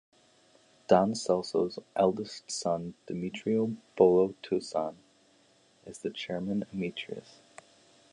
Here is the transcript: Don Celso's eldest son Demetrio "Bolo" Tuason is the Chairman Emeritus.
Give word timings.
Don 0.87 1.13
Celso's 1.13 1.77
eldest 1.95 2.49
son 2.49 2.95
Demetrio 3.05 3.71
"Bolo" 3.95 4.33
Tuason 4.41 4.95
is 5.85 5.99
the 5.99 6.09
Chairman 6.09 6.65
Emeritus. 6.73 7.39